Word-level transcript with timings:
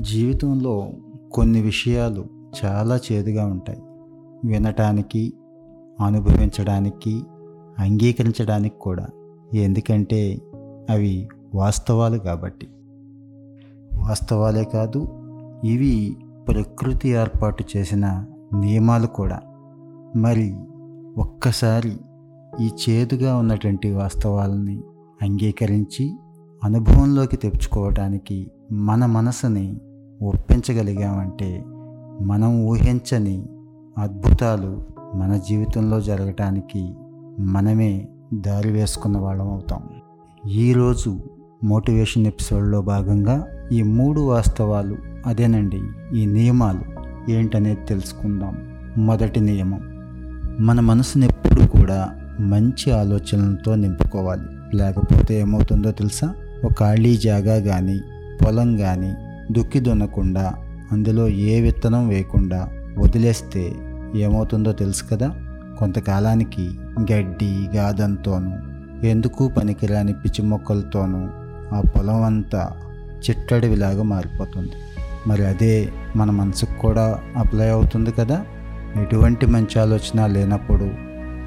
జీవితంలో 0.00 0.88
కొన్ని 1.32 1.60
విషయాలు 1.60 2.24
చాలా 2.64 3.00
చేదుగా 3.12 3.46
ఉంటాయి. 3.46 3.82
వినటానికి 4.44 5.32
అనుభవించడానికి 6.00 7.22
అంగీకరించడానికి 7.78 8.74
కూడా. 8.80 9.06
ఎందుకంటే 9.54 10.38
అవి 10.90 11.28
వాస్తవాలు 11.54 12.18
కాబట్టి. 12.18 12.68
వాస్తవాలే 13.94 14.64
కాదు 14.64 15.06
ఇవి 15.64 16.16
ప్రకృతి 16.48 17.08
ఏర్పాటు 17.08 17.64
చేసిన 17.76 18.24
నియమాలు 18.60 19.06
కూడా. 19.06 19.40
మరి 20.16 20.56
ఒక్కసారి 21.18 21.96
ఈ 22.60 22.70
చేదుగా 22.90 23.36
ఉన్నటువంటి 23.36 23.92
వాస్తవాలని 23.92 24.80
అంగీకరించి 25.22 26.14
అనుభవంలోకి 26.64 27.36
తెచ్చుకోవడానికి 27.36 28.50
మన 28.72 29.06
మనసుని 29.06 29.80
ఒప్పించగలిగామంటే 30.22 31.64
మనం 32.20 32.62
ఊహించని 32.62 33.46
అద్భుతాలు 33.98 34.82
మన 35.14 35.36
జీవితంలో 35.36 36.00
జరగటానికి 36.00 36.94
మనమే 37.38 38.08
దారి 38.34 38.70
వేసుకున్న 38.72 39.18
వాళ్ళం 39.18 39.48
అవుతాం. 39.48 39.80
ఈరోజు 40.50 41.20
మోటివేషన్ 41.64 42.26
ఎపిసోడ్లో 42.26 42.82
భాగంగా 42.82 43.46
ఈ 43.72 43.82
మూడు 43.82 44.20
వాస్తవాలు 44.20 44.96
అదేనండి 45.26 45.80
ఈ 46.14 46.26
నియమాలు 46.26 46.80
ఏంటనేది 47.30 47.86
తెలుసుకుందాం. 47.88 48.56
మొదటి 49.06 49.40
నియమం 49.40 49.80
మన 50.60 50.80
మనసుని 50.80 51.26
ఎప్పుడు 51.26 51.78
కూడా 51.78 52.10
మంచి 52.40 52.90
ఆలోచనలతో 52.90 53.74
నింపుకోవాలి. 53.74 54.76
లేకపోతే 54.76 55.40
ఏమవుతుందో 55.40 55.90
తెలుసా? 55.90 56.34
ఒక 56.64 56.72
ఖాళీ 56.72 57.16
జాగా 57.16 57.60
కానీ 57.60 58.00
పొలం 58.44 58.76
కానీ 58.76 59.14
దుక్కి 59.52 59.80
దున్నకుండా 59.80 60.54
అందులో 60.92 61.28
ఏ 61.28 61.60
విత్తనం 61.60 62.08
వేయకుండా 62.08 62.68
వదిలేస్తే 62.98 63.72
ఏమవుతుందో 64.14 64.72
తెలుసు 64.72 65.04
కదా? 65.04 65.32
కొంతకాలానికి 65.78 66.70
గడ్డి 67.12 67.68
గాదంతోనూ 67.76 68.52
ఎందుకు 69.06 69.48
పనికిరాని 69.48 70.12
పిచ్చి 70.12 70.42
మొక్కలతోనూ 70.42 71.28
ఆ 71.76 71.80
పొలం 71.80 72.22
అంతా 72.22 72.72
చిట్టడివిలాగా 73.30 74.02
మారిపోతుంది. 74.02 74.72
మరి 75.26 75.46
అదే 75.46 75.92
మన 76.16 76.30
మనసుకు 76.30 76.78
కూడా 76.78 77.18
అప్లై 77.36 77.68
అవుతుంది 77.68 78.12
కదా? 78.12 78.44
ఎటువంటి 79.02 79.46
మంచి 79.46 79.80
ఆలోచన 79.80 80.26
లేనప్పుడు 80.26 80.90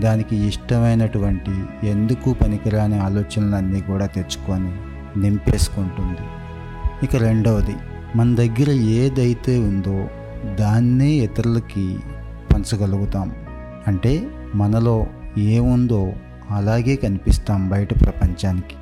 దానికి 0.00 0.36
ఇష్టమైనటువంటి 0.36 1.86
ఎందుకు 1.88 2.32
పనికిరాని 2.32 2.98
ఆలోచనలన్నీ 2.98 3.80
కూడా 3.80 4.06
తెచ్చుకొని 4.06 4.72
నింపేసుకుంటుంది. 5.20 6.43
ఇక 7.02 7.16
రెండవది 7.16 7.74
మన 8.16 8.34
దగ్గర 8.34 8.70
ఏదైతే 8.70 9.58
ఉందో 9.58 10.08
దాన్నే 10.60 11.10
ఇతరులకి 11.10 11.98
పంచగలుగుతాం. 12.54 13.32
అంటే 13.86 14.30
మనలో 14.54 15.06
ఏముందో 15.38 16.12
అలాగే 16.50 16.96
కనిపిస్తాం 16.96 17.68
బయట 17.68 18.00
ప్రపంచానికి. 18.00 18.74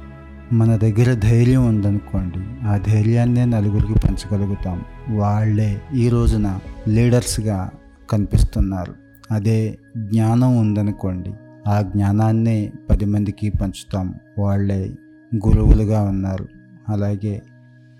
మన 0.55 0.77
దగ్గర 0.77 1.15
ధైర్యం 1.15 1.69
ఉందనుకోండి 1.69 2.67
ఆ 2.67 2.77
ధైర్యాన్నే 2.77 3.45
నలుగురికి 3.45 3.95
పంచగలుగుతాం. 3.95 4.85
వాళ్ళే 5.11 5.81
ఈ 5.95 6.09
రోజున 6.09 6.59
లీడర్స్గా 6.89 7.71
కనిపిస్తున్నారు. 8.11 8.95
అదే 9.31 9.79
జ్ఞానం 9.97 10.59
ఉందనుకోండి 10.59 11.33
ఆ 11.69 11.81
జ్ఞానాన్నే 11.81 12.73
పది 12.91 13.05
మందికి 13.05 13.51
పంచుతాం. 13.51 14.15
వాళ్ళే 14.39 14.91
గురువులుగా 15.35 16.03
ఉన్నారు. 16.03 16.49
అలాగే 16.89 17.43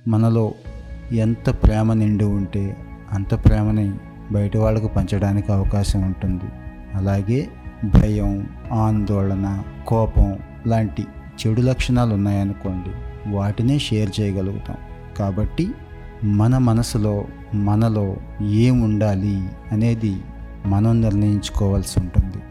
మనలో 0.09 0.55
ఎంత 1.13 1.51
ప్రేమ 1.51 1.93
నిండి 1.93 2.25
ఉంటే 2.25 2.77
అంత 3.13 3.35
ప్రేమని 3.35 3.93
బయట 4.33 4.57
వాళ్ళకు 4.57 4.87
పంచడానికి 4.87 5.53
అవకాశం 5.53 6.03
ఉంటుంది. 6.03 6.45
అలాగే 6.95 7.49
భయం 7.85 8.49
ఆందోళన 8.73 9.63
కోపం 9.87 10.39
లాంటి 10.67 11.03
చెడు 11.03 11.61
లక్షణాలు 11.61 12.15
ఉన్నాయనుకోండి 12.15 12.91
వాటినే 13.31 13.79
షేర్ 13.79 14.21
చేయగలుగుతాం. 14.21 14.77
కాబట్టి 15.19 15.71
మన 16.25 16.59
మనసులో 16.59 17.25
మనలో 17.55 18.17
ఏముండాలి 18.43 19.49
అనేది 19.73 20.21
మనం 20.67 21.01
నిర్ణయించుకోవాల్సి 21.01 22.01
ఉంటుంది. 22.01 22.43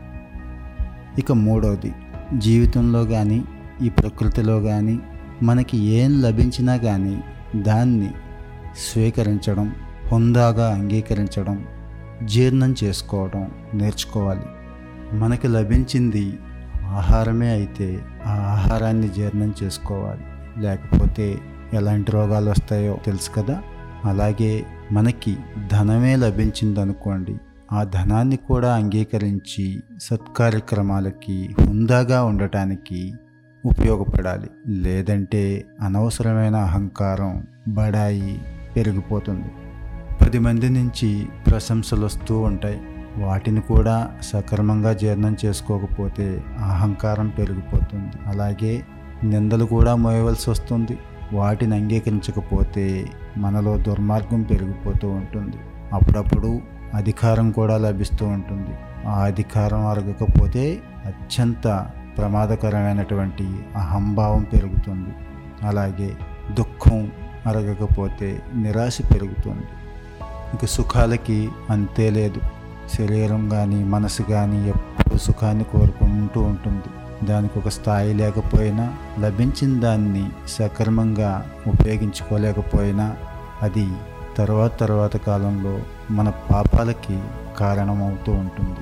ఇక 1.21 1.31
మూడవది 1.31 1.93
జీవితంలో 2.37 3.05
కానీ 3.05 3.45
ఈ 3.81 3.89
ప్రకృతిలో 3.89 4.61
కానీ 4.61 4.99
మనకి 5.43 5.77
ఏం 5.77 6.21
లభించినా 6.21 6.77
కానీ 6.77 7.23
దాన్ని 7.55 8.11
స్వీకరించడం 8.77 9.75
హుందాగా 10.11 10.73
అంగీకరించడం 10.73 11.67
జీర్ణం 12.23 12.75
చేసుకోవడం 12.83 13.51
నేర్చుకోవాలి. 13.73 14.41
మనకి 15.13 15.47
లభించింది 15.47 16.39
ఆహారమే 16.85 17.49
అయితే 17.49 17.99
ఆ 18.25 18.29
ఆహారాన్ని 18.29 19.09
జీర్ణం 19.09 19.53
చేసుకోవాలి. 19.63 20.21
లేకపోతే 20.61 21.39
ఎలాంటి 21.73 22.11
రోగాలు 22.11 22.49
వస్తాయో 22.49 22.97
తెలుసు 23.05 23.29
కదా? 23.31 23.61
అలాగే 24.05 24.65
మనకి 24.91 25.37
ధనమే 25.71 26.15
లభించిందనుకోండి 26.15 27.35
ఆ 27.71 27.83
ధనాన్ని 27.83 28.35
కూడా 28.35 28.75
అంగీకరించి 28.75 29.83
సత్కార్యక్రమాలకి 30.01 31.55
హుందాగా 31.61 32.23
ఉండటానికి 32.23 33.13
ఉపయోగపడాలి. 33.65 34.49
లేదంటే 34.67 35.65
అనవసరమైన 35.81 36.55
అహంకారం 36.55 37.43
బడాయి 37.67 38.41
పెరిగిపోతుంది. 38.75 39.47
పది 40.21 40.39
మంది 40.39 40.69
నుంచి 40.69 41.27
ప్రశంసలు 41.47 42.05
వస్తూ 42.05 42.39
ఉంటాయి. 42.39 42.81
వాటిని 43.17 43.61
కూడా 43.61 44.11
సక్రమంగా 44.21 44.93
జీర్ణం 44.93 45.37
చేసుకోకపోతే 45.45 46.43
అహంకారం 46.57 47.27
పెరిగిపోతుంది. 47.27 48.11
అలాగే 48.27 48.83
నిందలు 49.23 49.65
కూడా 49.65 49.95
మోయవలసి 49.95 50.49
వస్తుంది. 50.49 50.97
వాటిని 51.33 51.75
అంగీకరించకపోతే 51.75 53.05
మనలో 53.37 53.77
దుర్మార్గం 53.77 54.41
పెరిగిపోతూ 54.41 55.09
ఉంటుంది. 55.09 55.57
అప్పుడప్పుడు 55.93 56.61
అధికారం 56.93 57.51
కూడా 57.51 57.77
లభిస్తూ 57.77 58.25
ఉంటుంది. 58.25 58.69
ఆ 59.07 59.23
అధికారం 59.23 59.87
అరగకపోతే 59.87 60.79
అత్యంత 61.05 61.87
ప్రమాదకరమైనటువంటి 62.17 63.43
అహంభావం 63.75 64.43
పెరుగుతుంది. 64.43 65.09
అలాగే 65.67 66.13
దుఃఖం 66.51 67.11
అరగకపోతే 67.47 68.41
నిరాశ 68.55 68.97
పెరుగుతుంది. 69.13 69.63
ఇక 70.53 70.65
సుఖాలకి 70.65 71.49
అంతే 71.69 72.09
లేదు. 72.09 72.41
శరీరం 72.97 73.49
కానీ 73.49 73.83
మనసు 73.83 74.21
కానీ 74.21 74.69
ఎప్పుడు 74.69 75.17
సుఖాన్ని 75.17 75.63
కోరుకుంటూ 75.63 76.41
ఉంటుంది. 76.41 76.83
దానికి 77.25 77.59
ఒక 77.59 77.69
స్థాయి 77.69 78.13
లేకపోయినా 78.13 78.93
లభించిన 79.19 79.79
దాన్ని 79.79 80.29
సక్రమంగా 80.47 81.51
ఉపయోగించుకోలేకపోయినా 81.67 83.15
అది 83.61 83.89
తర్వాత 84.37 84.79
తర్వాత 84.79 85.17
కాలంలో 85.17 85.79
మన 86.11 86.29
పాపాలకి 86.29 87.19
కారణమవుతూ 87.57 88.31
ఉంటుంది. 88.31 88.79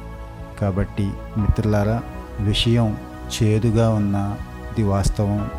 కాబట్టి 0.62 1.12
మిత్రులారా 1.38 2.02
విషయం 2.40 2.98
చేదుగా 3.34 3.90
ఉన్న 3.90 4.36
ఇది 4.72 4.88
వాస్తవం 4.88 5.50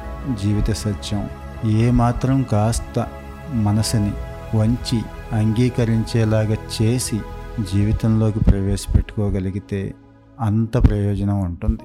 జీవిత 0.42 0.70
సత్యం. 0.70 1.30
ఏమాత్రం 1.64 2.42
కాస్త 2.42 3.06
మనసుని 3.52 4.12
వంచి 4.56 5.02
అంగీకరించేలాగా 5.32 6.56
చేసి 6.82 7.20
జీవితంలోకి 7.74 8.38
ప్రవేశపెట్టుకోగలిగితే 8.38 9.94
అంత 10.40 10.88
ప్రయోజనం 10.88 11.40
ఉంటుంది. 11.40 11.82